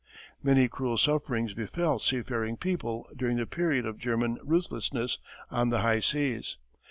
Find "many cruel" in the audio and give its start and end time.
0.41-0.97